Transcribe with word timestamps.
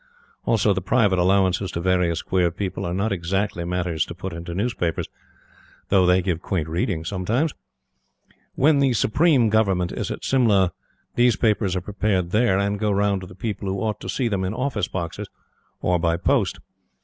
Also, 0.45 0.73
the 0.73 0.81
private 0.81 1.19
allowances 1.19 1.69
to 1.69 1.79
various 1.79 2.23
queer 2.23 2.49
people 2.49 2.85
are 2.87 2.93
not 2.95 3.11
exactly 3.11 3.63
matters 3.63 4.03
to 4.03 4.15
put 4.15 4.33
into 4.33 4.55
newspapers, 4.55 5.07
though 5.89 6.07
they 6.07 6.23
give 6.23 6.41
quaint 6.41 6.67
reading 6.67 7.05
sometimes. 7.05 7.53
When 8.55 8.79
the 8.79 8.93
Supreme 8.93 9.49
Government 9.49 9.91
is 9.91 10.09
at 10.09 10.25
Simla, 10.25 10.71
these 11.13 11.35
papers 11.35 11.75
are 11.75 11.81
prepared 11.81 12.31
there, 12.31 12.57
and 12.57 12.79
go 12.79 12.89
round 12.89 13.21
to 13.21 13.27
the 13.27 13.35
people 13.35 13.67
who 13.69 13.77
ought 13.79 13.99
to 13.99 14.09
see 14.09 14.27
them 14.27 14.43
in 14.43 14.55
office 14.55 14.87
boxes 14.87 15.27
or 15.83 15.99
by 15.99 16.17
post. 16.17 16.59